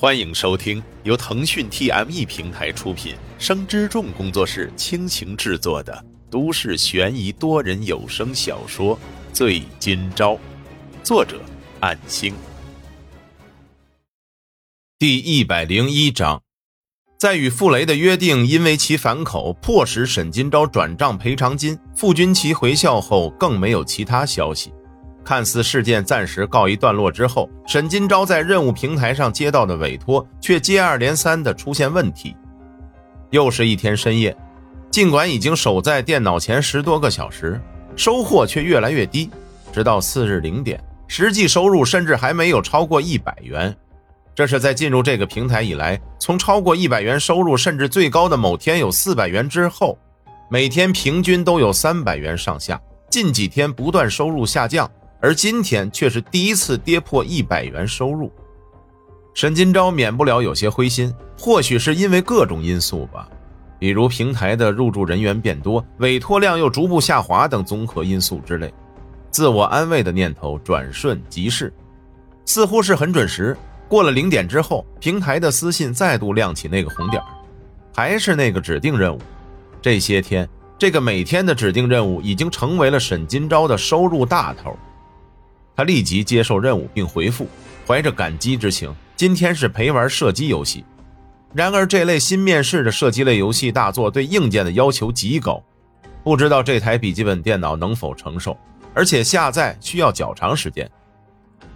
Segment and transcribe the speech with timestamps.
[0.00, 8.94] 欢迎收听由腾讯 TME 平台出品、生之众工作室倾情制作的都市悬疑多人有声小说
[9.32, 10.34] 《醉今朝》，
[11.02, 11.40] 作者：
[11.80, 12.32] 暗星。
[15.00, 16.40] 第一百零一章，
[17.18, 24.72] 在与傅雷的约定因为其反口，迫使沈今朝转账赔偿金，傅君奇回校后，更没有其他消息。
[25.28, 32.34] 看似事件暂时告一段落之后，沈金钊在任务平台上接到的委托却接二连三的出现问题。
[33.28, 34.34] 又是一天深夜，
[34.90, 37.60] 尽管已经守在电脑前十多个小时，
[37.94, 39.28] 收获却越来越低。
[39.70, 43.76] 直到次日零点，实际收入甚至还没有超过一百元。
[44.34, 49.98] 这是在进入这个平台以来，从超过一百元收入，甚至最高的某天有四百元之后，
[50.48, 52.80] 每天平均都有三百元上下。
[53.10, 54.90] 近几天不断收入下降。
[55.20, 58.30] 而今天却是第一次跌破一百元收入，
[59.34, 63.28] 沈金钊免不了有些灰心，或许是因为各种因素吧，
[63.78, 68.72] 比如平台的入驻人员变多，委托量又逐步下滑等综合因素之类。
[69.30, 71.72] 自我安慰的念头转瞬即逝，
[72.44, 73.56] 似乎是很准时。
[73.88, 77.22] 过了零点之后，平台的私信再度亮起那个红点
[77.94, 79.20] 还是那个指定任务。
[79.82, 84.76] 这些天，这个每天的指定任务已经成为了沈金钊的收入大头。
[85.78, 87.46] 他立即接受任务并回复，
[87.86, 88.92] 怀着感激之情。
[89.14, 90.84] 今天是陪玩射击游戏，
[91.54, 95.62] 然而这类新面世的射击类游戏大作对硬件的要求极高，
[96.24, 98.58] 不知道这台笔记本电脑能否承受，
[98.92, 100.90] 而且下载需要较长时间。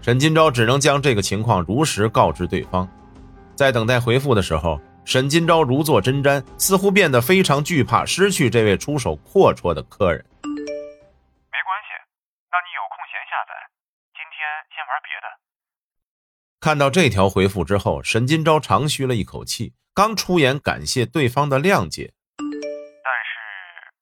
[0.00, 2.88] 沈金钊只能将这个情况如实告知对方。
[3.54, 10.24] 在等待回复的时候，沈金钊如坐针毡，似乎变得非常惧怕失去这位出手阔绰的客人。
[14.40, 15.26] 先先玩别的
[16.60, 23.92] 看到这条回复之后，沈金钊长吁了一口气，刚出言感谢对方的谅解，但是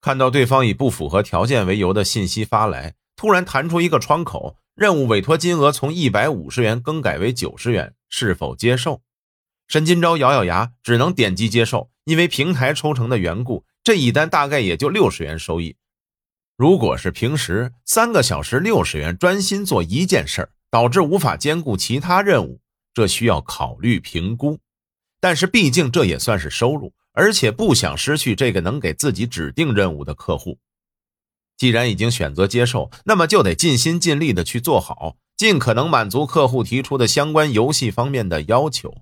[0.00, 9.02] 看到对方以不符合条件为由的信息发来，突然弹出一个窗口，任务委托金额从一百五十元更改为九十元，是否接受？
[9.66, 15.76] 沈金钊咬咬牙，只能点击接受，因为平台抽成的缘故，这一单大概也就六十元收益。
[16.60, 20.50] 如果是平时三个小时六十元，专心做一件事儿。
[20.70, 22.60] 导致无法兼顾其他任务，
[22.92, 24.58] 这需要考虑评估。
[25.20, 30.58] 但是毕竟这也算是收入，而且不想失去这个能给自己指定任务的客户。
[31.56, 38.94] 既然已经选择接受，那么就得尽心尽力的去做好，尽可能满足客户提出的相关游戏方面的要求。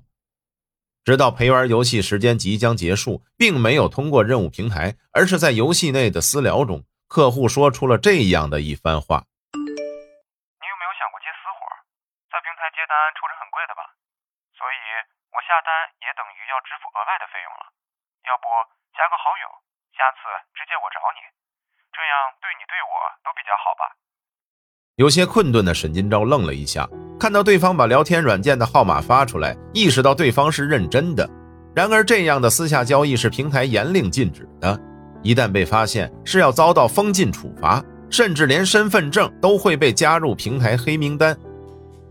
[1.05, 9.25] 直到陪玩游戏时间即将结束，并没有通过任务平台，而是在游戏内的私聊中，客户说出了这样的一番话。
[9.57, 11.65] 你有没有想过接私活？
[12.29, 13.97] 在平台接单抽成很贵的吧，
[14.53, 14.77] 所以
[15.33, 15.73] 我下单
[16.05, 17.73] 也等于要支付额外的费用了。
[18.29, 18.45] 要不
[18.93, 19.49] 加个好友，
[19.97, 21.25] 下次直接我找你，
[21.97, 22.13] 这样
[22.45, 22.93] 对你对我
[23.25, 23.97] 都比较好吧。
[25.01, 26.85] 有些困顿的沈金钊愣了一下，
[27.17, 31.25] 看到对方把聊天软件的号码发出来，意识到对方是认真的。
[31.73, 34.77] 然而这样的私下交易是平台严令禁止的，
[35.29, 41.37] 一旦被发现是要遭到封禁处罚，甚至连身份证都会被加入平台黑名单。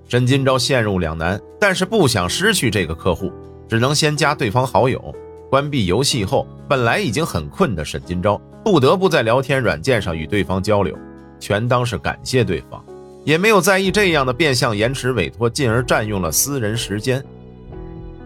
[0.07, 3.33] 沈金钊陷入两难，但是不想失去这个客户，
[3.67, 5.16] 只能先加对方好友。
[5.50, 10.95] 关闭游戏后，本来已经很困的沈金钊不得不在聊天软件上与对方交流，
[11.39, 12.85] 全当是感谢对方，
[13.23, 17.25] 也没有在意这样的变相延迟委托，进而占用了私人时间。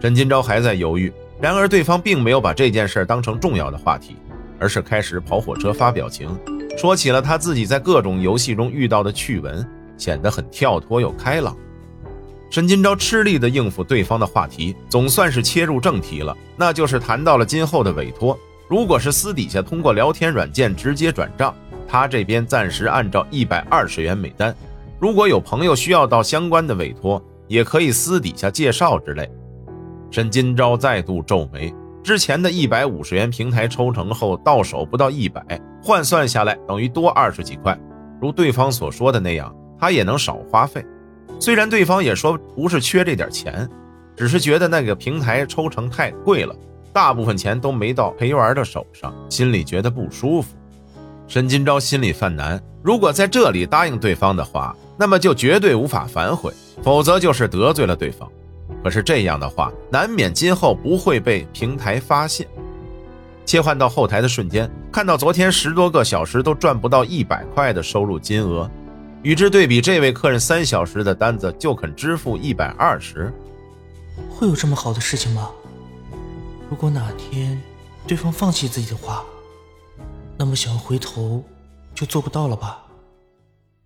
[0.02, 1.10] 沈金钊还在犹豫，
[1.40, 4.16] 然而对方并没有把这件事当成重要的话题，
[4.62, 6.30] 而是开始跑火车发表情，
[6.78, 9.68] 说起了他自己在各种游戏中遇到的趣闻，
[9.98, 11.56] 显得很跳脱又开朗。
[12.48, 18.38] 沈金钊吃力地应付对方的话题，总算是切入正题了，那就是谈到了今后的委托。
[18.68, 21.52] 如果是私底下通过聊天软件直接转账，
[21.88, 24.54] 他这边暂时按照一百二十元每单。
[25.00, 29.28] 如果有朋友需要到相关的委托，也可以私底下介绍之类。
[30.12, 35.40] 沈金钊再度皱眉，之前的一百五十元平台抽成后到手不到一百，
[35.80, 37.78] 换算下来等于多二十几块。
[38.20, 40.84] 如对方所说的那样，他也能少花费。
[41.38, 43.68] 虽然对方也说不是缺这点钱，
[44.16, 46.54] 只是觉得那个平台抽成太贵了，
[46.92, 50.56] 大部分钱都没到陪玩的手上，心里觉得不舒服。
[51.28, 56.52] 沈金钊心里犯难，如果在这里答应对方的话，那么就绝对无法反悔，
[56.82, 58.28] 否则就是得罪了对方。
[58.82, 62.46] 可是这样的话，难免今后不会被平台发现。
[63.44, 68.70] 切换到后台的瞬间，看到昨天十多个小时都赚不到一百块的收入金额。
[69.22, 73.32] 与之对比，这位客人三小时的单子就肯支付一百二十，
[74.30, 75.50] 会有这么好的事情吗？
[76.70, 77.60] 如果哪天
[78.06, 79.24] 对方放弃自己的话，
[80.36, 81.44] 那么想要回头
[81.94, 82.84] 就做不到了吧？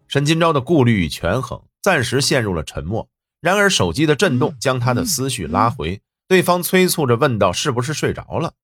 [0.09, 3.09] 沈金钊的顾虑与权衡暂时陷入了沉默。
[3.47, 8.55] 然而手机的震动将他的思绪拉回，对方催促着问道：“是不是睡着了？”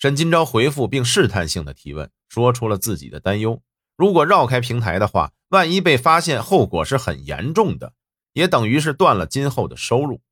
[0.00, 3.60] 沈金钊回复并试探性的提问，说出了自己的担忧：
[3.98, 7.92] 如果绕开平台的话，万一被发现，后果是很严重的，
[8.32, 10.22] 也等于是断了今后的收入。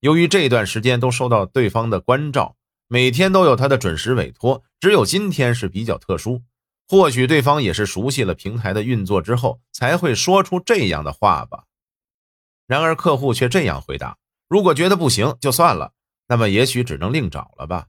[0.00, 2.56] 由于这段时间都受到对方的关照，
[2.86, 6.42] 每天都有他的准时委托，只有今天是比较特殊。
[6.86, 11.64] 或许对方也是熟悉了平台的运作之后，才会说出这样的话吧。
[12.70, 14.16] 然而客户却这样回答
[14.48, 15.90] ：“如果觉得不行就算了，
[16.28, 17.86] 那么也许只能另找了吧。”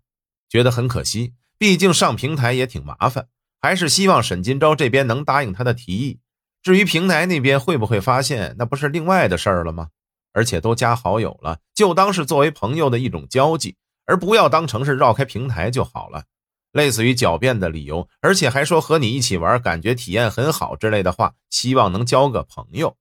[0.50, 3.28] 觉得很可惜，毕竟上平台也挺麻烦，
[3.62, 6.20] 还是希望沈金钊这边能答应他的提议。
[6.64, 9.90] 至于平台那边会不会发现，那不是另外的事儿了吗？
[10.34, 13.76] 而且都加好友了，就当是作为朋友的一种交际，
[14.08, 16.24] 而不要当成是绕开平台就好了。
[16.72, 22.98] 类似于狡辩的理由，而且还说和你一起玩，感觉体验很好之类的话，希望能交个朋友。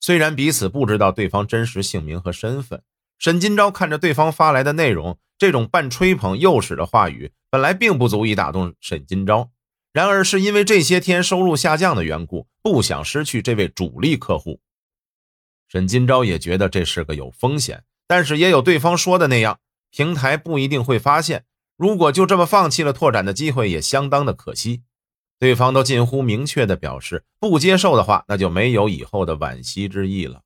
[0.00, 2.82] 虽然彼此不知道对方真实姓名和身份，
[3.18, 9.50] 沈金钊看着对方发来的内容，这种半吹捧诱使的话语，本来并不足以打动沈金钊。
[9.92, 14.60] 然而是因为这些天收入下降的缘故，不想失去这位主力客户。
[15.68, 19.58] 沈金钊也觉得这是个有风险，但是也有对方说的那样，
[19.90, 21.44] 平台不一定会发现。
[21.76, 24.82] 如果就这么放弃了拓展的机会，也相当的可惜。
[25.40, 30.42] 对方都近乎明确的表示不接受的话，那就没有以后的惋惜之意了。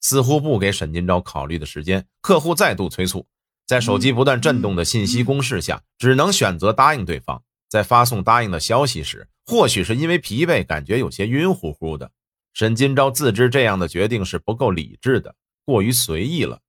[0.00, 3.26] 似乎不给沈金钊考虑的时间，客户再度催促，
[3.66, 7.42] 在手机不断震动的信息攻势下，只能选择答应对方。
[7.68, 12.10] 在发送答应的消息时，或许是因为疲惫，感觉有些晕乎乎的。
[12.54, 15.34] 沈金钊自知这样的决定是不够理智的，
[15.66, 16.60] 过于随意了。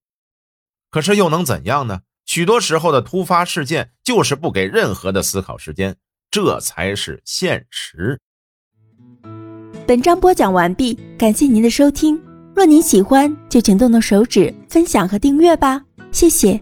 [0.90, 2.02] 可是又能怎样呢？
[2.26, 5.98] 许多时候的突发事件就是不给任何的思考时间，
[6.34, 8.20] 这才是现实。
[9.86, 12.20] 本章播讲完毕，感谢您的收听。
[12.56, 15.80] 若您喜欢，就请动动手指分享和订阅吧，
[16.12, 16.60] 谢谢。